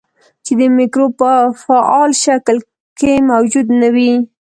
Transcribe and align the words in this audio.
چې 0.45 0.51
د 0.59 0.61
مکروب 0.77 1.11
په 1.21 1.31
فعال 1.65 2.11
شکل 2.25 2.57
کې 2.99 3.11
موجود 3.31 3.67
نه 3.81 3.89
وي. 3.95 4.13